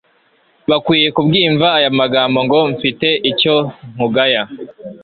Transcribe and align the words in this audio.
Bakwiye 0.69 1.07
kubwimva 1.15 1.67
aya 1.77 1.87
amagambo; 1.93 2.37
ngo: 2.45 2.59
"Mfite 2.73 3.07
icyo 3.31 3.55
nkugaya, 3.93 4.43